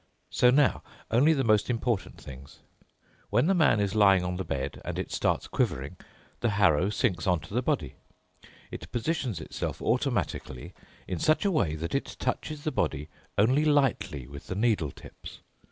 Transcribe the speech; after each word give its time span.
So 0.31 0.49
now, 0.49 0.81
only 1.11 1.31
the 1.31 1.43
most 1.43 1.69
important 1.69 2.19
things. 2.19 2.61
When 3.29 3.45
the 3.45 3.53
man 3.53 3.79
is 3.79 3.93
lying 3.93 4.23
on 4.23 4.37
the 4.37 4.43
bed 4.43 4.81
and 4.83 4.97
it 4.97 5.11
starts 5.11 5.47
quivering, 5.47 5.95
the 6.39 6.49
harrow 6.57 6.89
sinks 6.89 7.27
onto 7.27 7.53
the 7.53 7.61
body. 7.61 7.93
It 8.71 8.91
positions 8.91 9.39
itself 9.39 9.79
automatically 9.79 10.73
in 11.07 11.19
such 11.19 11.45
a 11.45 11.51
way 11.51 11.75
that 11.75 11.93
it 11.93 12.15
touches 12.17 12.63
the 12.63 12.71
body 12.71 13.09
only 13.37 13.63
lightly 13.63 14.25
with 14.25 14.47
the 14.47 14.55
needle 14.55 14.89
tips. 14.89 15.41